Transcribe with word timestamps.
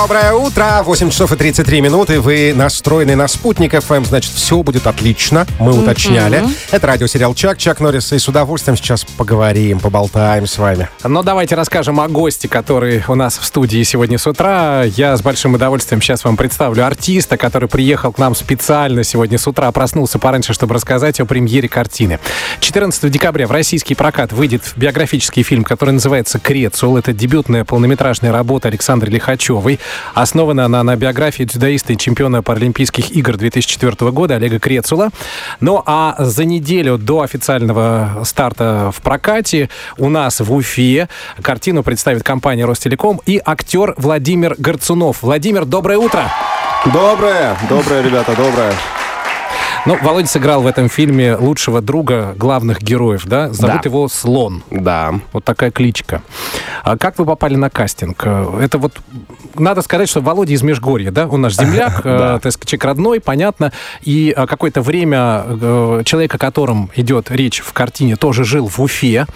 Доброе 0.00 0.32
утро! 0.32 0.82
8 0.84 1.10
часов 1.10 1.32
и 1.32 1.36
33 1.36 1.80
минуты. 1.80 2.20
Вы 2.20 2.52
настроены 2.54 3.16
на 3.16 3.28
Спутник 3.28 3.80
ФМ, 3.80 4.04
значит, 4.04 4.32
все 4.32 4.62
будет 4.62 4.86
отлично. 4.86 5.46
Мы 5.58 5.72
уточняли. 5.72 6.42
Это 6.70 6.86
радиосериал 6.86 7.34
Чак, 7.34 7.58
Чак 7.58 7.80
Норрис. 7.80 8.12
И 8.12 8.18
с 8.18 8.26
удовольствием 8.26 8.76
сейчас 8.76 9.04
поговорим, 9.04 9.78
поболтаем 9.78 10.46
с 10.46 10.58
вами. 10.58 10.88
Но 11.04 11.22
давайте 11.22 11.54
расскажем 11.54 12.00
о 12.00 12.08
госте, 12.08 12.48
который 12.48 13.04
у 13.06 13.14
нас 13.14 13.38
в 13.38 13.44
студии 13.44 13.82
сегодня 13.84 14.18
с 14.18 14.26
утра. 14.26 14.82
Я 14.82 15.16
с 15.16 15.22
большим 15.22 15.54
удовольствием 15.54 16.02
сейчас 16.02 16.24
вам 16.24 16.36
представлю 16.36 16.84
артиста, 16.84 17.36
который 17.36 17.68
приехал 17.68 18.12
к 18.12 18.18
нам 18.18 18.34
специально 18.34 19.04
сегодня 19.04 19.38
с 19.38 19.46
утра, 19.46 19.70
проснулся 19.70 20.18
пораньше, 20.18 20.54
чтобы 20.54 20.74
рассказать 20.74 21.20
о 21.20 21.24
премьере 21.24 21.68
картины. 21.68 22.18
14 22.58 23.10
декабря 23.10 23.46
в 23.46 23.52
российский 23.52 23.94
прокат 23.94 24.32
выйдет 24.32 24.72
биографический 24.74 25.44
фильм, 25.44 25.62
который 25.62 25.90
называется 25.90 26.40
«Крецул». 26.40 26.96
Это 26.96 27.12
дебютная 27.12 27.64
полнометражная 27.64 28.32
работа 28.32 28.68
Александра 28.68 29.08
Лихачева 29.08 29.64
Петровой. 29.64 29.80
Основана 30.14 30.64
она 30.66 30.82
на 30.82 30.96
биографии 30.96 31.44
дзюдоиста 31.44 31.92
и 31.92 31.96
чемпиона 31.96 32.42
Паралимпийских 32.42 33.10
игр 33.10 33.36
2004 33.36 34.10
года 34.10 34.36
Олега 34.36 34.58
Крецула. 34.58 35.10
Ну 35.60 35.82
а 35.86 36.14
за 36.18 36.44
неделю 36.44 36.98
до 36.98 37.22
официального 37.22 38.22
старта 38.24 38.90
в 38.94 39.00
прокате 39.02 39.70
у 39.98 40.08
нас 40.08 40.40
в 40.40 40.52
Уфе 40.52 41.08
картину 41.42 41.82
представит 41.82 42.22
компания 42.22 42.64
Ростелеком 42.64 43.20
и 43.26 43.40
актер 43.44 43.94
Владимир 43.96 44.54
Горцунов. 44.58 45.22
Владимир, 45.22 45.64
доброе 45.64 45.98
утро! 45.98 46.30
Доброе, 46.92 47.56
доброе, 47.70 48.02
ребята, 48.02 48.34
доброе. 48.36 48.74
Ну, 49.86 49.98
Володя 50.02 50.28
сыграл 50.28 50.62
в 50.62 50.66
этом 50.66 50.88
фильме 50.88 51.36
лучшего 51.36 51.82
друга 51.82 52.34
главных 52.38 52.80
героев, 52.80 53.24
да? 53.26 53.52
Зовут 53.52 53.82
Да. 53.82 53.88
его 53.88 54.08
Слон. 54.08 54.62
Да. 54.70 55.14
Вот 55.32 55.44
такая 55.44 55.70
кличка. 55.70 56.22
А 56.82 56.96
как 56.96 57.18
вы 57.18 57.26
попали 57.26 57.54
на 57.54 57.68
кастинг? 57.68 58.24
Это 58.26 58.78
вот... 58.78 58.94
Надо 59.56 59.82
сказать, 59.82 60.08
что 60.08 60.20
Володя 60.20 60.54
из 60.54 60.62
Межгорья, 60.62 61.10
да? 61.10 61.28
Он 61.28 61.42
наш 61.42 61.54
земляк, 61.54 62.00
э, 62.04 62.38
так 62.42 62.52
человек 62.64 62.84
родной, 62.84 63.20
понятно. 63.20 63.72
И 64.02 64.34
э, 64.34 64.46
какое-то 64.46 64.80
время 64.80 65.44
э, 65.46 66.02
человек, 66.04 66.34
о 66.34 66.38
котором 66.38 66.90
идет 66.96 67.30
речь 67.30 67.60
в 67.60 67.72
картине, 67.74 68.16
тоже 68.16 68.44
жил 68.44 68.68
в 68.68 68.80
Уфе. 68.80 69.26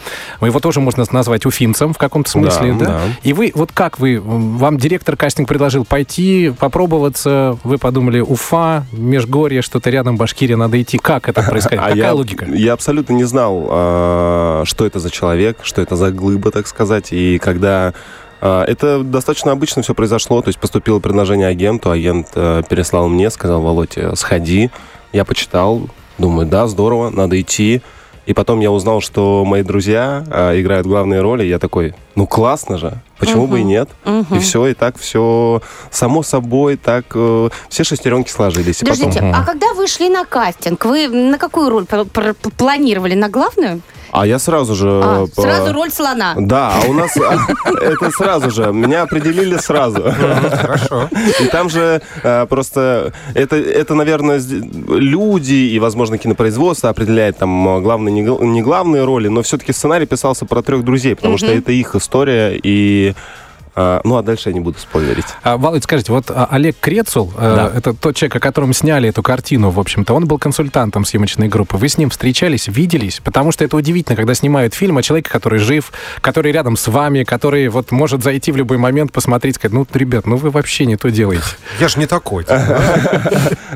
Его 0.41 0.61
тоже 0.61 0.81
можно 0.81 1.05
назвать 1.11 1.45
уфимцем 1.47 1.93
в 1.93 1.99
каком-то 1.99 2.31
смысле, 2.31 2.73
да? 2.73 3.01
И 3.23 3.35
вы, 3.35 3.53
вот 3.55 3.71
как 3.73 3.99
вы, 3.99 4.19
вам 4.21 4.79
директор 4.79 5.15
кастинг 5.17 5.47
предложил 5.47 5.85
пойти, 5.85 6.53
попробоваться, 6.59 7.59
вы 7.65 7.77
подумали, 7.77 8.21
Уфа, 8.21 8.87
Межгорье, 8.93 9.61
что-то 9.63 9.91
рядом, 9.91 10.17
Башкирия, 10.17 10.38
надо 10.55 10.81
идти. 10.81 10.99
Как 10.99 11.29
это 11.29 11.43
происходит? 11.49 11.81
А 11.81 11.89
Какая 11.89 11.97
я, 11.97 12.15
логика? 12.15 12.47
Я 12.47 12.73
абсолютно 12.73 13.13
не 13.15 13.25
знал, 13.25 13.67
а, 13.71 14.63
что 14.65 14.87
это 14.87 14.99
за 14.99 15.11
человек, 15.11 15.59
что 15.63 15.83
это 15.83 15.97
за 15.97 16.11
глыба, 16.11 16.51
так 16.51 16.67
сказать. 16.67 17.13
И 17.13 17.39
когда 17.39 17.95
а, 18.41 18.65
это 18.65 19.03
достаточно 19.03 19.53
обычно 19.53 19.83
все 19.83 19.95
произошло, 19.95 20.41
то 20.43 20.49
есть 20.49 20.59
поступило 20.59 21.01
предложение 21.01 21.49
агенту, 21.49 21.91
агент 21.91 22.29
а, 22.35 22.63
переслал 22.63 23.09
мне, 23.09 23.31
сказал, 23.31 23.61
Володь, 23.61 23.97
э, 23.97 24.15
сходи. 24.15 24.71
Я 25.13 25.25
почитал, 25.25 25.89
думаю, 26.19 26.47
да, 26.47 26.67
здорово, 26.67 27.11
надо 27.11 27.41
идти. 27.41 27.83
И 28.29 28.35
потом 28.35 28.61
я 28.61 28.71
узнал, 28.71 29.01
что 29.01 29.43
мои 29.47 29.63
друзья 29.63 30.23
а, 30.31 30.53
играют 30.61 30.87
главные 30.87 31.23
роли. 31.23 31.45
Я 31.45 31.59
такой, 31.59 31.95
ну 32.15 32.27
классно 32.27 32.77
же, 32.77 33.01
почему 33.19 33.47
бы 33.47 33.61
и 33.61 33.65
нет? 33.65 33.89
И 34.31 34.39
все, 34.39 34.67
и 34.67 34.75
так 34.75 34.99
все 34.99 35.63
само 35.91 36.23
собой, 36.23 36.77
так 36.77 37.07
э, 37.15 37.49
все 37.71 37.85
шестеренки 37.85 38.31
сложились. 38.31 38.83
И 38.83 38.85
потом- 38.85 39.07
Подождите, 39.07 39.33
а 39.35 39.43
когда 39.45 39.73
вы 39.73 39.87
шли 39.87 40.11
на 40.11 40.27
кастинг, 40.27 40.85
вы 40.85 41.09
на 41.09 41.39
какую 41.39 41.71
роль 41.71 41.87
планировали? 41.87 43.15
На 43.15 43.31
главную? 43.31 43.81
А 44.21 44.27
я 44.27 44.39
сразу 44.39 44.75
же... 44.75 44.89
А, 44.89 45.27
по- 45.35 45.43
сразу 45.43 45.73
роль 45.73 45.91
слона. 45.91 46.35
Да, 46.37 46.73
а 46.75 46.89
у 46.89 46.93
нас 46.93 47.17
а, 47.17 47.37
это 47.81 48.11
сразу 48.11 48.51
же. 48.51 48.73
Меня 48.73 49.03
определили 49.03 49.57
сразу. 49.59 50.03
Хорошо. 50.03 51.09
И 51.41 51.45
там 51.47 51.71
же 51.71 52.01
а, 52.25 52.47
просто 52.47 53.13
это, 53.35 53.55
это, 53.57 53.95
наверное, 53.95 54.41
люди 54.89 55.55
и, 55.55 55.79
возможно, 55.79 56.19
кинопроизводство 56.19 56.91
определяет 56.91 57.39
там 57.39 57.83
главные, 57.83 58.13
не 58.13 58.23
гл- 58.25 58.43
не 58.43 58.61
главные 58.63 59.05
роли, 59.05 59.29
но 59.29 59.43
все-таки 59.43 59.73
сценарий 59.73 60.07
писался 60.07 60.47
про 60.47 60.63
трех 60.63 60.85
друзей, 60.85 61.15
потому 61.15 61.39
что 61.39 61.47
это 61.47 61.73
их 61.73 61.95
история 61.95 62.59
и... 62.61 63.15
а, 63.81 64.01
ну, 64.03 64.17
а 64.17 64.23
дальше 64.23 64.49
я 64.49 64.53
не 64.55 64.61
буду 64.61 64.79
спойлерить. 64.79 65.27
А, 65.45 65.57
Володь, 65.57 65.85
скажите, 65.85 66.11
вот 66.13 66.31
а, 66.31 66.49
Олег 66.51 66.77
Крецул, 66.81 67.33
э, 67.37 67.55
Да. 67.57 67.73
это 67.79 67.95
тот 67.95 68.17
человек, 68.17 68.35
о 68.37 68.41
котором 68.41 68.73
сняли 68.73 69.09
эту 69.09 69.23
картину, 69.23 69.71
в 69.71 69.79
общем-то, 69.79 70.15
он 70.15 70.27
был 70.27 70.39
консультантом 70.39 71.05
съемочной 71.05 71.47
группы. 71.49 71.77
Вы 71.77 71.89
с 71.89 71.97
ним 71.97 72.11
встречались, 72.11 72.67
виделись? 72.67 73.21
Потому 73.23 73.53
что 73.53 73.65
это 73.65 73.77
удивительно, 73.77 74.17
когда 74.17 74.35
снимают 74.35 74.75
фильм 74.75 74.99
о 74.99 75.03
человеке, 75.03 75.31
который 75.31 75.61
жив, 75.61 75.93
который 76.21 76.51
рядом 76.51 76.77
с 76.77 76.89
вами, 76.89 77.23
который 77.23 77.69
вот 77.69 77.93
может 77.93 78.23
зайти 78.25 78.51
в 78.53 78.57
любой 78.57 78.79
момент, 78.79 79.13
посмотреть, 79.13 79.55
сказать, 79.57 79.73
ну, 79.75 79.87
ребят, 79.95 80.27
ну 80.27 80.37
вы 80.37 80.51
вообще 80.51 80.85
не 80.87 80.97
то 80.97 81.11
делаете. 81.11 81.45
Я 81.81 81.87
же 81.89 82.01
не 82.01 82.07
такой. 82.07 82.45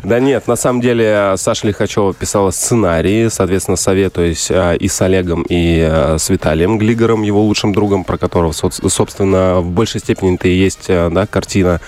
Да 0.02 0.18
нет, 0.20 0.48
на 0.48 0.56
самом 0.56 0.80
деле 0.80 1.34
Саша 1.36 1.66
Лихачева 1.66 2.12
писала 2.14 2.50
сценарий, 2.50 3.28
соответственно, 3.30 3.76
советуясь 3.76 4.50
а, 4.50 4.74
и 4.74 4.88
с 4.88 5.00
Олегом, 5.00 5.44
и 5.48 5.78
с 6.18 6.28
Виталием 6.28 6.78
Глигером, 6.78 7.22
его 7.22 7.42
лучшим 7.42 7.72
другом, 7.72 8.04
про 8.04 8.16
которого, 8.18 8.52
со- 8.52 8.70
собственно, 8.88 9.60
в 9.60 9.70
большей 9.70 9.91
степени 10.00 10.34
это 10.34 10.48
и 10.48 10.54
есть 10.54 10.86
а, 10.88 11.10
да, 11.10 11.26
картина. 11.26 11.80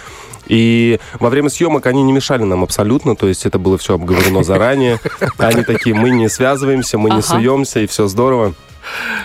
И 0.46 1.00
во 1.20 1.30
время 1.30 1.48
съемок 1.48 1.86
они 1.86 2.02
не 2.02 2.12
мешали 2.12 2.42
нам 2.42 2.62
абсолютно, 2.62 3.16
то 3.16 3.26
есть 3.26 3.46
это 3.46 3.58
было 3.58 3.78
все 3.78 3.94
обговорено 3.94 4.42
заранее. 4.44 5.00
Они 5.38 5.62
такие, 5.62 5.94
мы 5.94 6.10
не 6.10 6.28
связываемся, 6.28 6.98
мы 6.98 7.10
не 7.10 7.22
суемся, 7.22 7.80
и 7.80 7.86
все 7.86 8.06
здорово. 8.06 8.54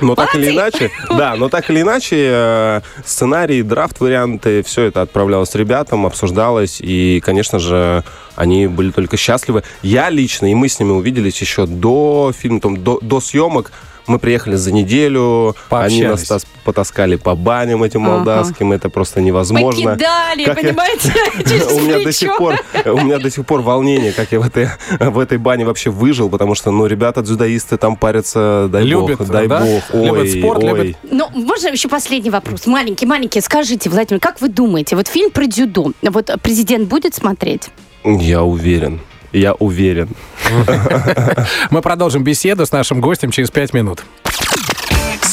Но 0.01 0.16
так 0.16 0.35
или 0.35 0.51
иначе, 0.51 0.91
да, 1.09 1.35
но 1.35 1.50
так 1.50 1.69
или 1.69 1.81
иначе, 1.81 2.16
э, 2.31 2.81
сценарий, 3.06 3.62
драфт, 3.62 4.00
варианты, 4.00 4.63
все 4.63 4.84
это 4.84 5.01
отправлялось 5.01 5.53
ребятам, 5.56 6.06
обсуждалось, 6.06 6.79
и, 6.79 7.22
конечно 7.23 7.59
же, 7.59 8.03
они 8.35 8.68
были 8.68 8.91
только 8.91 9.18
счастливы. 9.18 9.63
Я 9.81 10.09
лично, 10.09 10.50
и 10.50 10.56
мы 10.56 10.69
с 10.69 10.79
ними 10.79 10.91
увиделись 10.91 11.39
еще 11.41 11.66
до 11.66 12.31
фильма, 12.38 12.62
там, 12.62 12.78
до, 12.78 13.00
до 13.01 13.19
съемок. 13.19 13.72
Мы 14.09 14.17
приехали 14.17 14.55
за 14.55 14.71
неделю, 14.71 15.55
они 15.69 16.01
нас 16.01 16.21
Пообщались. 16.23 16.27
тас- 16.27 16.45
потаскали 16.63 17.15
по 17.15 17.35
баням 17.35 17.83
этим 17.83 18.03
Ага. 18.05 18.17
молдавским, 18.17 18.71
это 18.71 18.89
просто 18.89 19.21
невозможно. 19.21 19.91
Покидали, 19.91 20.45
Как 20.45 20.57
я- 20.63 20.69
понимаете, 20.69 21.13
у 21.75 21.79
меня 21.81 22.03
до 22.03 22.11
сих 22.11 22.35
пор, 22.37 22.55
у 22.85 23.01
меня 23.01 23.19
до 23.19 23.29
сих 23.29 23.45
пор 23.45 23.61
волнение, 23.61 24.11
как 24.11 24.31
я 24.31 24.39
в 24.39 24.47
этой, 24.47 24.67
в 24.99 25.19
этой 25.19 25.37
бане 25.37 25.63
вообще 25.65 25.91
выжил, 25.91 26.27
потому 26.29 26.55
что, 26.55 26.71
ну, 26.71 26.87
ребята 26.87 27.21
дзюдоисты 27.21 27.77
там 27.77 27.95
парятся, 27.95 28.67
дай 28.71 28.83
Любят, 28.83 29.19
бог, 29.19 29.27
дай 29.29 29.47
да? 29.47 29.59
бог, 29.59 29.83
ой, 29.93 30.05
Любят 30.07 30.29
спорт, 30.31 30.63
ой. 30.63 30.69
любят- 30.79 30.97
Ну, 31.11 31.29
можно 31.33 31.67
еще 31.67 31.87
последний 31.87 32.31
вопрос? 32.31 32.65
Маленький, 32.65 33.05
маленький. 33.05 33.41
Скажите, 33.41 33.91
Владимир, 33.91 34.19
как 34.19 34.41
вы 34.41 34.49
думаете, 34.49 34.95
вот 34.95 35.07
фильм 35.07 35.29
про 35.29 35.45
дзюдо, 35.45 35.91
вот 36.01 36.31
президент 36.41 36.87
будет 36.87 37.13
смотреть? 37.13 37.69
Я 38.03 38.41
уверен, 38.41 39.01
я 39.31 39.53
уверен. 39.53 40.09
Мы 41.69 41.81
продолжим 41.81 42.23
беседу 42.23 42.66
с 42.66 42.72
нашим 42.72 43.01
гостем 43.01 43.31
через 43.31 43.51
пять 43.51 43.73
минут. 43.73 44.03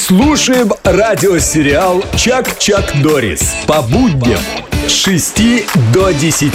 Слушаем 0.06 0.71
радиосериал 0.84 2.00
«Чак-Чак 2.15 3.03
Дорис» 3.03 3.56
по 3.67 3.83
будням 3.83 4.39
с 4.87 4.93
6 4.93 5.43
до 5.93 6.12
10. 6.12 6.53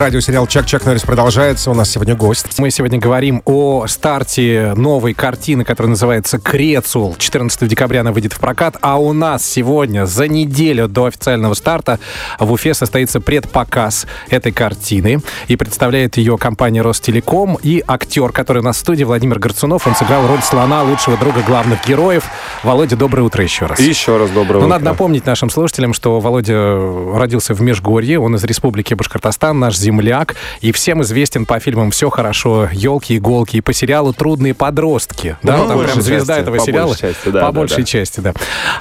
Радиосериал 0.00 0.46
«Чак-Чак 0.46 0.86
Норрис» 0.86 1.02
продолжается. 1.02 1.70
У 1.70 1.74
нас 1.74 1.90
сегодня 1.90 2.16
гость. 2.16 2.58
Мы 2.58 2.70
сегодня 2.70 2.98
говорим 2.98 3.42
о 3.44 3.86
старте 3.86 4.72
новой 4.74 5.12
картины, 5.12 5.62
которая 5.62 5.90
называется 5.90 6.38
«Крецул». 6.38 7.16
14 7.18 7.68
декабря 7.68 8.00
она 8.00 8.10
выйдет 8.10 8.32
в 8.32 8.40
прокат. 8.40 8.78
А 8.80 8.96
у 8.96 9.12
нас 9.12 9.44
сегодня, 9.44 10.06
за 10.06 10.26
неделю 10.26 10.88
до 10.88 11.04
официального 11.04 11.52
старта, 11.52 11.98
в 12.38 12.50
Уфе 12.50 12.72
состоится 12.72 13.20
предпоказ 13.20 14.06
этой 14.30 14.52
картины. 14.52 15.20
И 15.48 15.56
представляет 15.56 16.16
ее 16.16 16.38
компания 16.38 16.80
«Ростелеком» 16.80 17.58
и 17.62 17.84
актер, 17.86 18.32
который 18.32 18.60
у 18.60 18.64
нас 18.64 18.76
в 18.76 18.80
студии, 18.80 19.04
Владимир 19.04 19.38
Горцунов. 19.38 19.86
Он 19.86 19.94
сыграл 19.94 20.26
роль 20.26 20.40
слона, 20.42 20.82
лучшего 20.82 21.18
друга 21.18 21.42
главных 21.42 21.86
героев. 21.86 22.24
Володя, 22.70 22.94
доброе 22.94 23.22
утро 23.24 23.42
еще 23.42 23.66
раз. 23.66 23.80
Еще 23.80 24.16
раз 24.16 24.30
доброго 24.30 24.60
Ну, 24.60 24.66
утра. 24.66 24.78
надо 24.78 24.84
напомнить 24.84 25.26
нашим 25.26 25.50
слушателям, 25.50 25.92
что 25.92 26.20
Володя 26.20 26.78
родился 27.16 27.52
в 27.52 27.60
Межгорье, 27.60 28.20
он 28.20 28.36
из 28.36 28.44
Республики 28.44 28.94
Башкортостан, 28.94 29.58
наш 29.58 29.76
земляк, 29.76 30.36
и 30.60 30.70
всем 30.70 31.02
известен 31.02 31.46
по 31.46 31.58
фильмам 31.58 31.90
«Все 31.90 32.10
хорошо», 32.10 32.68
«Елки, 32.70 33.16
иголки» 33.16 33.56
и 33.56 33.60
по 33.60 33.72
сериалу 33.72 34.12
«Трудные 34.12 34.54
подростки». 34.54 35.36
Да, 35.42 35.56
Ну, 35.56 35.62
он 35.64 35.68
там 35.68 35.78
прям 35.78 35.86
большей 35.94 36.02
звезда 36.02 36.34
части, 36.36 36.42
этого 36.42 36.56
по 36.58 36.62
сериала. 36.62 36.86
большей 36.86 37.00
части, 37.08 37.28
да, 37.30 37.40
по 37.40 37.46
да, 37.46 37.52
большей 37.52 37.76
да. 37.78 37.84
части, 37.84 38.20
да. 38.20 38.32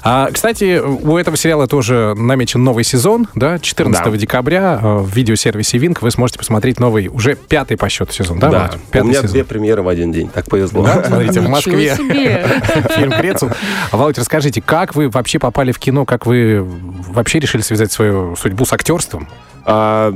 А, 0.03 0.29
кстати, 0.31 0.79
у 0.79 1.17
этого 1.17 1.35
сериала 1.35 1.65
тоже 1.65 2.13
намечен 2.15 2.63
новый 2.63 2.83
сезон, 2.83 3.27
да, 3.33 3.57
14 3.57 4.03
Да. 4.11 4.11
декабря 4.19 4.79
э, 4.79 4.97
в 4.99 5.09
видеосервисе 5.15 5.79
Винк 5.79 6.03
вы 6.03 6.11
сможете 6.11 6.37
посмотреть 6.37 6.79
новый, 6.79 7.07
уже 7.07 7.33
пятый 7.33 7.75
по 7.75 7.89
счету 7.89 8.13
сезон, 8.13 8.37
да, 8.37 8.69
Да, 8.91 9.01
у 9.01 9.03
меня 9.05 9.15
сезон. 9.15 9.31
две 9.31 9.43
премьеры 9.43 9.81
в 9.81 9.87
один 9.87 10.11
день, 10.11 10.29
так 10.29 10.45
повезло. 10.45 10.83
Да, 10.83 11.03
смотрите, 11.03 11.41
в 11.41 11.49
Москве 11.49 11.95
фильм 12.95 13.11
«Крецул». 13.13 13.49
Володь, 13.91 14.17
расскажите, 14.17 14.61
как 14.61 14.95
вы 14.95 15.09
вообще 15.09 15.39
попали 15.39 15.71
в 15.71 15.79
кино, 15.79 16.05
как 16.05 16.25
вы 16.25 16.61
вообще 16.63 17.39
решили 17.39 17.61
связать 17.61 17.91
свою 17.91 18.35
судьбу 18.35 18.65
с 18.65 18.73
актерством? 18.73 19.27
А, 19.65 20.13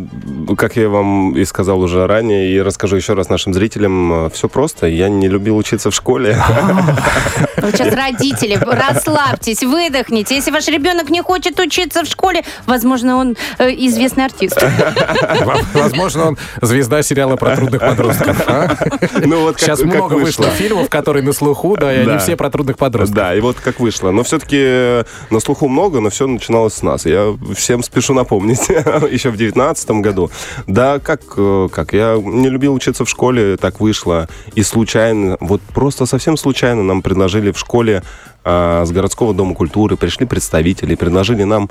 как 0.57 0.75
я 0.75 0.89
вам 0.89 1.35
и 1.35 1.45
сказал 1.45 1.79
уже 1.79 2.07
ранее, 2.07 2.51
и 2.53 2.61
расскажу 2.61 2.95
еще 2.95 3.13
раз 3.13 3.29
нашим 3.29 3.53
зрителям, 3.53 4.29
все 4.31 4.47
просто. 4.49 4.87
Я 4.87 5.09
не 5.09 5.27
любил 5.27 5.57
учиться 5.57 5.91
в 5.91 5.95
школе. 5.95 6.37
Сейчас 7.57 7.93
родители, 7.93 8.55
расслабьтесь, 8.55 9.63
выдохните. 9.63 10.35
Если 10.35 10.51
ваш 10.51 10.67
ребенок 10.67 11.09
не 11.09 11.21
хочет 11.21 11.59
учиться 11.59 12.03
в 12.03 12.07
школе, 12.07 12.43
возможно, 12.65 13.17
он 13.17 13.37
э, 13.57 13.69
известный 13.69 14.25
артист. 14.25 14.63
Возможно, 15.73 16.27
он 16.29 16.37
звезда 16.61 17.01
сериала 17.03 17.35
про 17.35 17.55
трудных 17.55 17.81
подростков. 17.81 18.43
а? 18.47 18.77
Ну 19.25 19.41
вот 19.41 19.59
Сейчас 19.59 19.81
много 19.81 20.13
вышло 20.13 20.47
фильмов, 20.49 20.89
которые 20.89 21.23
на 21.23 21.33
слуху, 21.33 21.75
да, 21.77 21.93
и 21.93 21.99
они 21.99 22.17
все 22.17 22.35
про 22.35 22.49
трудных 22.49 22.77
подростков. 22.77 23.15
Да, 23.15 23.35
и 23.35 23.39
вот 23.39 23.57
как 23.57 23.79
вышло. 23.79 24.11
Но 24.11 24.23
все-таки 24.23 25.05
на 25.29 25.39
слуху 25.39 25.67
много, 25.67 25.99
но 25.99 26.09
все 26.09 26.27
начиналось 26.27 26.73
с 26.73 26.83
нас. 26.83 27.05
Я 27.05 27.35
всем 27.55 27.83
спешу 27.83 28.13
напомнить, 28.13 28.69
еще 28.69 29.29
в 29.33 29.37
девятнадцатом 29.37 30.01
году. 30.01 30.31
Да, 30.67 30.99
как, 30.99 31.21
э, 31.37 31.67
как, 31.71 31.93
я 31.93 32.15
не 32.23 32.49
любил 32.49 32.73
учиться 32.73 33.05
в 33.05 33.09
школе, 33.09 33.57
так 33.57 33.79
вышло. 33.79 34.29
И 34.55 34.63
случайно, 34.63 35.37
вот 35.39 35.61
просто 35.61 36.05
совсем 36.05 36.37
случайно 36.37 36.83
нам 36.83 37.01
предложили 37.01 37.51
в 37.51 37.59
школе 37.59 38.03
а, 38.45 38.85
с 38.85 38.91
городского 38.91 39.33
дома 39.33 39.55
культуры, 39.55 39.95
пришли 39.95 40.25
представители, 40.25 40.95
предложили 40.95 41.43
нам 41.43 41.69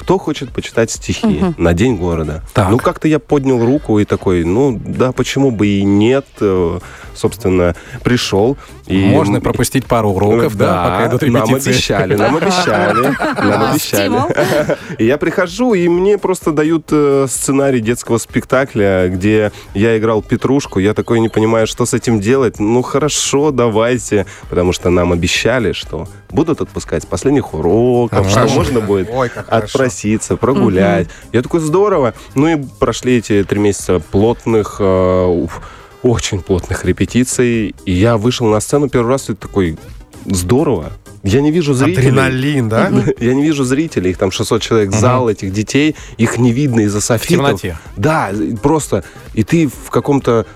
кто 0.00 0.18
хочет 0.18 0.50
почитать 0.50 0.90
стихи 0.90 1.42
на 1.58 1.74
День 1.74 1.96
города? 1.96 2.42
Так. 2.54 2.70
Ну, 2.70 2.78
как-то 2.78 3.06
я 3.06 3.18
поднял 3.18 3.64
руку 3.64 3.98
и 3.98 4.04
такой, 4.04 4.44
ну, 4.44 4.80
да, 4.82 5.12
почему 5.12 5.50
бы 5.50 5.66
и 5.66 5.82
нет. 5.84 6.24
Э, 6.40 6.78
Собственно, 7.14 7.74
пришел. 8.02 8.56
И 8.86 8.98
Можно 8.98 9.40
пропустить 9.40 9.84
пару 9.84 10.10
уроков, 10.10 10.56
да, 10.56 10.82
пока 10.82 11.08
идут 11.08 11.22
нам 11.30 11.48
репетиции. 11.48 11.70
обещали, 11.70 12.14
нам 12.14 12.36
обещали, 12.36 13.14
нам 13.38 13.70
обещали. 13.70 14.76
И 14.98 15.04
я 15.04 15.18
прихожу, 15.18 15.74
и 15.74 15.86
мне 15.88 16.18
просто 16.18 16.52
дают 16.52 16.86
э, 16.90 17.26
сценарий 17.28 17.80
детского 17.80 18.18
спектакля, 18.18 19.08
где 19.08 19.52
я 19.74 19.98
играл 19.98 20.22
Петрушку. 20.22 20.78
Я 20.78 20.94
такой 20.94 21.20
не 21.20 21.28
понимаю, 21.28 21.66
что 21.66 21.84
с 21.84 21.94
этим 21.94 22.20
делать. 22.20 22.58
Ну, 22.58 22.82
хорошо, 22.82 23.50
давайте. 23.50 24.26
Потому 24.48 24.72
что 24.72 24.90
нам 24.90 25.12
обещали, 25.12 25.72
что 25.72 26.08
будут 26.30 26.60
отпускать 26.60 27.02
с 27.02 27.06
последних 27.06 27.54
уроков, 27.54 28.28
что 28.30 28.46
можно 28.48 28.80
будет 28.80 29.08
Ой, 29.12 29.30
отпроситься, 29.90 30.36
прогулять. 30.36 31.08
Я 31.32 31.42
такой, 31.42 31.60
здорово. 31.60 32.14
Ну 32.34 32.48
и 32.48 32.56
прошли 32.78 33.18
эти 33.18 33.44
три 33.44 33.58
месяца 33.58 34.00
плотных, 34.00 34.76
э, 34.78 35.24
уф, 35.26 35.60
очень 36.02 36.40
плотных 36.40 36.84
репетиций. 36.84 37.74
И 37.84 37.92
я 37.92 38.16
вышел 38.16 38.46
на 38.46 38.60
сцену 38.60 38.88
первый 38.88 39.10
раз 39.10 39.30
и 39.30 39.34
такой, 39.34 39.76
здорово. 40.24 40.92
Я 41.22 41.42
не 41.42 41.50
вижу 41.50 41.74
зрителей. 41.74 42.08
Адреналин, 42.08 42.68
да? 42.70 42.90
Я 43.18 43.34
не 43.34 43.42
вижу 43.42 43.64
зрителей, 43.64 44.12
их 44.12 44.16
там 44.16 44.30
600 44.30 44.62
человек, 44.62 44.90
зал 44.92 45.28
этих 45.28 45.52
детей, 45.52 45.94
их 46.16 46.38
не 46.38 46.50
видно 46.50 46.80
из-за 46.80 47.02
софитов. 47.02 47.28
темноте. 47.60 47.78
Да, 47.96 48.30
просто. 48.62 49.04
И 49.34 49.44
ты 49.44 49.68
в 49.68 49.90
каком-то 49.90 50.46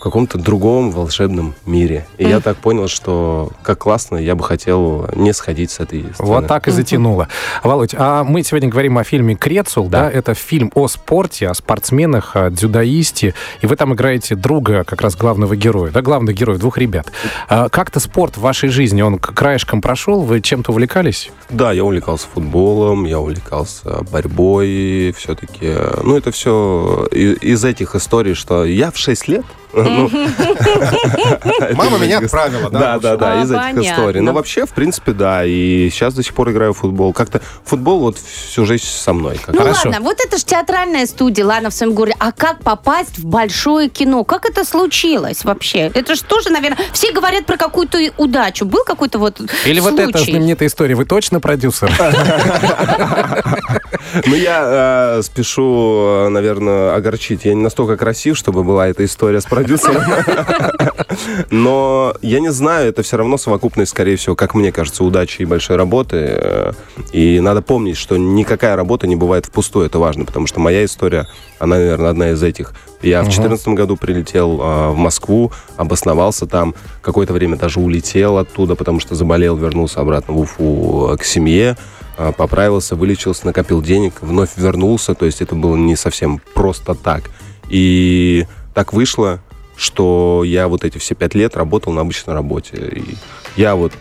в 0.00 0.02
каком-то 0.02 0.38
другом 0.38 0.90
волшебном 0.92 1.54
мире. 1.66 2.06
И 2.16 2.26
я 2.26 2.40
так 2.40 2.56
понял, 2.56 2.88
что 2.88 3.50
как 3.62 3.80
классно, 3.80 4.16
я 4.16 4.34
бы 4.34 4.42
хотел 4.42 5.06
не 5.14 5.34
сходить 5.34 5.70
с 5.70 5.78
этой 5.78 6.04
сцены. 6.14 6.14
Вот 6.26 6.46
так 6.46 6.68
и 6.68 6.70
затянуло. 6.70 7.28
Володь, 7.62 7.94
а 7.98 8.24
мы 8.24 8.42
сегодня 8.42 8.70
говорим 8.70 8.96
о 8.96 9.04
фильме 9.04 9.36
«Крецул», 9.36 9.90
да? 9.90 10.10
Это 10.10 10.32
фильм 10.32 10.72
о 10.74 10.88
спорте, 10.88 11.48
о 11.48 11.54
спортсменах, 11.54 12.34
о 12.34 12.48
дзюдоисте. 12.48 13.34
И 13.60 13.66
вы 13.66 13.76
там 13.76 13.92
играете 13.92 14.36
друга 14.36 14.84
как 14.84 15.02
раз 15.02 15.16
главного 15.16 15.54
героя, 15.54 15.90
да, 15.90 16.00
главных 16.00 16.34
героев, 16.34 16.58
двух 16.60 16.78
ребят. 16.78 17.12
А 17.50 17.68
как-то 17.68 18.00
спорт 18.00 18.38
в 18.38 18.40
вашей 18.40 18.70
жизни, 18.70 19.02
он 19.02 19.18
к- 19.18 19.34
краешком 19.34 19.82
прошел? 19.82 20.22
Вы 20.22 20.40
чем-то 20.40 20.72
увлекались? 20.72 21.30
Да, 21.50 21.72
я 21.72 21.84
увлекался 21.84 22.26
футболом, 22.32 23.04
я 23.04 23.20
увлекался 23.20 24.02
борьбой, 24.10 25.14
все-таки. 25.18 25.74
Ну, 26.02 26.16
это 26.16 26.30
все 26.30 27.06
из 27.12 27.62
этих 27.66 27.94
историй, 27.94 28.32
что 28.32 28.64
я 28.64 28.90
в 28.90 28.96
6 28.96 29.28
лет. 29.28 29.44
Ну, 29.72 30.10
Мама 31.74 31.98
меня 31.98 32.18
отправила, 32.18 32.70
да? 32.70 32.78
Да, 32.78 32.98
да, 32.98 33.16
да, 33.16 33.32
А, 33.32 33.42
из 33.42 33.50
этих 33.50 33.90
историй. 33.90 34.20
Но 34.20 34.32
вообще, 34.32 34.66
в 34.66 34.70
принципе, 34.70 35.12
да. 35.12 35.44
И 35.44 35.88
сейчас 35.90 36.14
до 36.14 36.22
сих 36.22 36.34
пор 36.34 36.50
играю 36.50 36.72
в 36.72 36.78
футбол. 36.78 37.12
Как-то 37.12 37.40
футбол 37.64 38.00
вот 38.00 38.18
всю 38.18 38.66
жизнь 38.66 38.84
со 38.84 39.12
мной. 39.12 39.40
Ну 39.48 39.62
ладно, 39.62 39.98
вот 40.00 40.18
это 40.24 40.38
же 40.38 40.44
театральная 40.44 41.06
студия, 41.06 41.44
ладно, 41.44 41.70
в 41.70 41.74
своем 41.74 41.94
городе. 41.94 42.16
А 42.18 42.32
как 42.32 42.62
попасть 42.62 43.18
в 43.18 43.24
большое 43.24 43.88
кино? 43.88 44.24
Как 44.24 44.46
это 44.46 44.64
случилось 44.64 45.44
вообще? 45.44 45.90
Это 45.94 46.14
же 46.14 46.24
тоже, 46.24 46.50
наверное, 46.50 46.78
все 46.92 47.12
говорят 47.12 47.46
про 47.46 47.56
какую-то 47.56 47.98
удачу. 48.16 48.64
Был 48.64 48.84
какой-то 48.84 49.18
вот 49.18 49.40
Или 49.64 49.80
вот 49.80 49.98
эта 49.98 50.18
знаменитая 50.18 50.68
история, 50.68 50.94
вы 50.94 51.04
точно 51.04 51.40
продюсер? 51.40 51.90
Ну, 54.26 54.34
я 54.34 55.18
э, 55.18 55.22
спешу, 55.22 56.28
наверное, 56.30 56.94
огорчить. 56.94 57.44
Я 57.44 57.54
не 57.54 57.62
настолько 57.62 57.96
красив, 57.96 58.36
чтобы 58.36 58.64
была 58.64 58.88
эта 58.88 59.04
история 59.04 59.40
с 59.40 59.44
продюсером. 59.44 60.02
Но 61.50 62.14
я 62.22 62.40
не 62.40 62.50
знаю, 62.50 62.88
это 62.88 63.02
все 63.02 63.16
равно 63.16 63.36
совокупность, 63.38 63.90
скорее 63.90 64.16
всего, 64.16 64.34
как 64.34 64.54
мне 64.54 64.72
кажется, 64.72 65.04
удачи 65.04 65.42
и 65.42 65.44
большой 65.44 65.76
работы. 65.76 66.16
Э, 66.20 66.72
И 67.12 67.40
надо 67.40 67.62
помнить, 67.62 67.96
что 67.96 68.16
никакая 68.16 68.76
работа 68.76 69.06
не 69.06 69.16
бывает 69.16 69.46
впустую. 69.46 69.86
Это 69.86 69.98
важно, 69.98 70.24
потому 70.24 70.46
что 70.46 70.60
моя 70.60 70.84
история, 70.84 71.26
она, 71.58 71.76
наверное, 71.76 72.10
одна 72.10 72.30
из 72.30 72.42
этих. 72.42 72.72
Я 73.02 73.20
в 73.20 73.24
2014 73.24 73.68
году 73.68 73.96
прилетел 73.96 74.60
э, 74.60 74.90
в 74.90 74.96
Москву, 74.96 75.52
обосновался 75.76 76.46
там, 76.46 76.74
какое-то 77.02 77.32
время 77.32 77.56
даже 77.56 77.80
улетел 77.80 78.38
оттуда, 78.38 78.74
потому 78.74 79.00
что 79.00 79.14
заболел, 79.14 79.56
вернулся 79.56 80.00
обратно 80.00 80.34
в 80.34 80.40
Уфу 80.40 81.10
э, 81.12 81.16
к 81.16 81.24
семье, 81.24 81.78
э, 82.18 82.32
поправился, 82.36 82.96
вылечился, 82.96 83.46
накопил 83.46 83.80
денег, 84.00 84.14
вновь 84.22 84.50
вернулся, 84.56 85.14
то 85.14 85.26
есть 85.26 85.42
это 85.42 85.54
было 85.54 85.76
не 85.76 85.96
совсем 85.96 86.40
просто 86.54 86.94
так. 86.94 87.24
И 87.68 88.46
так 88.74 88.92
вышло, 88.92 89.40
что 89.76 90.42
я 90.44 90.68
вот 90.68 90.84
эти 90.84 90.98
все 90.98 91.14
пять 91.14 91.34
лет 91.34 91.56
работал 91.56 91.92
на 91.92 92.00
обычной 92.00 92.34
работе. 92.34 92.76
И 92.76 93.16
я 93.56 93.74
вот 93.74 93.92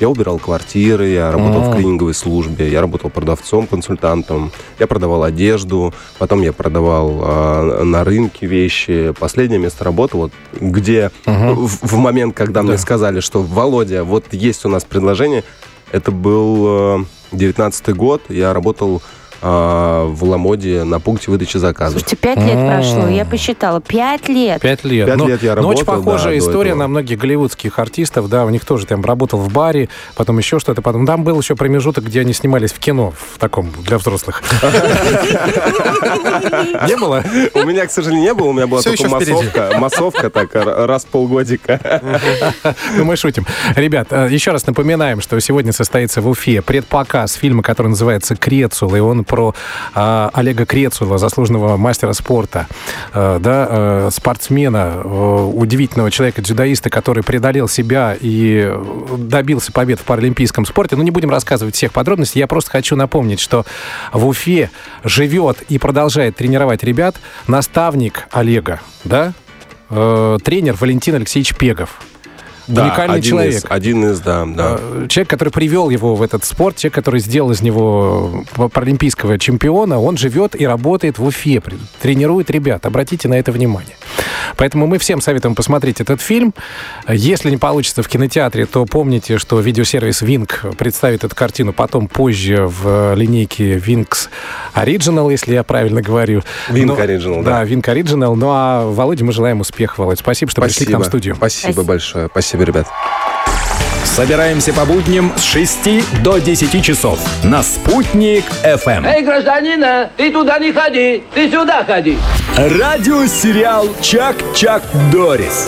я 0.00 0.08
убирал 0.08 0.40
квартиры, 0.40 1.08
я 1.08 1.30
работал 1.30 1.62
в 1.62 1.66
М. 1.68 1.74
клининговой 1.74 2.14
службе, 2.14 2.68
я 2.68 2.80
работал 2.80 3.10
продавцом, 3.10 3.68
консультантом, 3.68 4.50
я 4.80 4.88
продавал 4.88 5.22
одежду, 5.22 5.94
потом 6.18 6.42
я 6.42 6.52
продавал 6.52 7.20
а, 7.22 7.84
на 7.84 8.02
рынке 8.02 8.46
вещи. 8.46 9.14
Последнее 9.18 9.60
место 9.60 9.84
работы, 9.84 10.16
вот 10.16 10.32
где 10.60 11.12
в, 11.26 11.86
в 11.86 11.96
момент, 11.96 12.34
когда 12.34 12.64
мне 12.64 12.76
сказали, 12.76 13.20
что 13.20 13.40
Володя, 13.42 14.02
вот 14.02 14.24
есть 14.32 14.64
у 14.64 14.68
нас 14.68 14.84
предложение, 14.84 15.44
это 15.92 16.10
был 16.10 17.06
девятнадцатый 17.30 17.94
год, 17.94 18.22
я 18.28 18.52
работал 18.52 19.00
а, 19.42 20.06
в 20.06 20.24
Ламоде 20.24 20.84
на 20.84 21.00
пункте 21.00 21.30
выдачи 21.30 21.56
заказов. 21.56 22.00
Слушайте, 22.00 22.16
пять 22.16 22.38
лет 22.38 22.66
прошло, 22.66 23.08
я 23.08 23.24
посчитала. 23.24 23.80
Пять 23.80 24.28
лет. 24.28 24.60
Пять 24.60 24.84
лет. 24.84 25.06
Пять 25.06 25.16
Ну, 25.16 25.28
лет 25.28 25.42
я 25.42 25.54
ну, 25.56 25.68
очень 25.68 25.84
работал, 25.84 26.04
похожая 26.04 26.34
да, 26.34 26.40
до 26.40 26.50
история 26.50 26.74
на 26.74 26.88
многих 26.88 27.18
голливудских 27.18 27.78
артистов, 27.78 28.28
да, 28.28 28.44
у 28.44 28.50
них 28.50 28.64
тоже 28.64 28.86
там 28.86 29.04
работал 29.04 29.38
в 29.38 29.52
баре, 29.52 29.88
потом 30.16 30.38
еще 30.38 30.58
что-то, 30.58 30.82
потом 30.82 31.06
там 31.06 31.24
был 31.24 31.40
еще 31.40 31.56
промежуток, 31.56 32.04
где 32.04 32.20
они 32.20 32.32
снимались 32.32 32.72
в 32.72 32.78
кино, 32.78 33.12
в 33.16 33.38
таком, 33.38 33.70
для 33.82 33.98
взрослых. 33.98 34.42
Не 36.88 36.96
было? 36.96 37.22
У 37.54 37.64
меня, 37.64 37.86
к 37.86 37.90
сожалению, 37.90 38.24
не 38.24 38.34
было, 38.34 38.48
у 38.48 38.52
меня 38.52 38.66
была 38.66 38.82
только 38.82 39.08
массовка, 39.08 39.72
массовка 39.78 40.30
так 40.30 40.54
раз 40.54 41.04
в 41.04 41.08
полгодика. 41.08 42.00
Ну, 42.96 43.04
мы 43.04 43.16
шутим. 43.16 43.46
Ребят, 43.74 44.08
э, 44.10 44.28
еще 44.30 44.52
раз 44.52 44.66
напоминаем, 44.66 45.20
что 45.20 45.38
сегодня 45.40 45.72
состоится 45.72 46.20
в 46.20 46.28
Уфе 46.28 46.62
предпоказ 46.62 47.34
фильма, 47.34 47.62
который 47.62 47.88
называется 47.88 48.36
«Крецул», 48.36 48.94
и 48.94 49.00
он 49.00 49.23
про 49.24 49.54
а, 49.94 50.30
Олега 50.32 50.66
Крецула, 50.66 51.18
заслуженного 51.18 51.76
мастера 51.76 52.12
спорта, 52.12 52.66
э, 53.12 53.38
да, 53.40 53.66
э, 53.68 54.10
спортсмена, 54.12 55.02
э, 55.04 55.50
удивительного 55.54 56.10
человека-дзюдоиста, 56.10 56.90
который 56.90 57.22
преодолел 57.22 57.68
себя 57.68 58.16
и 58.18 58.72
добился 59.18 59.72
побед 59.72 60.00
в 60.00 60.04
паралимпийском 60.04 60.66
спорте. 60.66 60.96
Ну, 60.96 61.02
не 61.02 61.10
будем 61.10 61.30
рассказывать 61.30 61.74
всех 61.74 61.92
подробностей, 61.92 62.38
я 62.38 62.46
просто 62.46 62.70
хочу 62.70 62.96
напомнить, 62.96 63.40
что 63.40 63.64
в 64.12 64.26
Уфе 64.26 64.70
живет 65.02 65.62
и 65.68 65.78
продолжает 65.78 66.36
тренировать 66.36 66.84
ребят 66.84 67.16
наставник 67.46 68.26
Олега, 68.30 68.80
да, 69.04 69.32
тренер 69.88 70.74
Валентин 70.74 71.16
Алексеевич 71.16 71.54
Пегов. 71.56 72.00
Уникальный 72.68 73.16
один 73.16 73.30
человек. 73.30 73.54
Из, 73.54 73.64
один 73.68 74.04
из, 74.10 74.20
да, 74.20 74.44
да. 74.46 74.78
Э, 74.80 75.06
Человек, 75.08 75.28
который 75.30 75.50
привел 75.50 75.90
его 75.90 76.14
в 76.14 76.22
этот 76.22 76.44
спорт, 76.44 76.76
человек, 76.76 76.94
который 76.94 77.20
сделал 77.20 77.50
из 77.50 77.60
него 77.62 78.44
паралимпийского 78.72 79.38
чемпиона, 79.38 80.00
он 80.00 80.16
живет 80.16 80.58
и 80.58 80.66
работает 80.66 81.18
в 81.18 81.24
Уфе, 81.24 81.62
тренирует 82.00 82.50
ребят. 82.50 82.86
Обратите 82.86 83.28
на 83.28 83.34
это 83.34 83.52
внимание. 83.52 83.96
Поэтому 84.56 84.86
мы 84.86 84.98
всем 84.98 85.20
советуем 85.20 85.54
посмотреть 85.54 86.00
этот 86.00 86.20
фильм. 86.20 86.54
Если 87.08 87.50
не 87.50 87.56
получится 87.56 88.02
в 88.02 88.08
кинотеатре, 88.08 88.66
то 88.66 88.84
помните, 88.86 89.38
что 89.38 89.60
видеосервис 89.60 90.22
Wink 90.22 90.76
представит 90.76 91.24
эту 91.24 91.34
картину 91.34 91.72
потом 91.72 92.08
позже 92.08 92.66
в 92.66 93.14
линейке 93.14 93.76
Winx 93.76 94.28
Original, 94.74 95.30
если 95.30 95.54
я 95.54 95.62
правильно 95.62 96.02
говорю. 96.02 96.42
Wink 96.70 96.84
Но- 96.86 96.94
Original, 96.96 97.42
Да, 97.42 97.60
да. 97.60 97.64
Wink 97.64 97.82
Original. 97.82 98.34
Ну 98.34 98.48
а 98.50 98.86
Володе 98.90 99.24
мы 99.24 99.32
желаем 99.32 99.60
успеха, 99.60 100.00
Володь. 100.00 100.18
Спасибо, 100.18 100.50
что 100.50 100.62
пришли 100.62 100.86
к 100.86 100.90
нам 100.90 101.02
в 101.02 101.06
студию. 101.06 101.34
Спасибо 101.36 101.72
Спасибо. 101.72 101.82
большое. 101.84 102.28
Спасибо, 102.54 102.66
ребят. 102.66 102.86
Собираемся 104.04 104.72
по 104.72 104.84
будням 104.84 105.32
с 105.36 105.42
6 105.42 106.22
до 106.22 106.38
10 106.38 106.84
часов 106.84 107.18
на 107.42 107.64
«Спутник 107.64 108.44
FM. 108.62 109.04
Эй, 109.04 109.22
гражданина, 109.22 110.08
ты 110.16 110.30
туда 110.30 110.60
не 110.60 110.72
ходи, 110.72 111.24
ты 111.34 111.50
сюда 111.50 111.82
ходи. 111.84 112.16
Радиосериал 112.56 113.88
«Чак-Чак 114.00 114.84
Дорис». 115.10 115.62